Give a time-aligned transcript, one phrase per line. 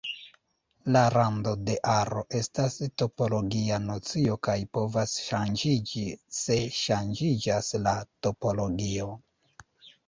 [0.93, 6.05] La rando de aro estas topologia nocio kaj povas ŝanĝiĝi
[6.41, 9.15] se ŝanĝiĝas la topologio.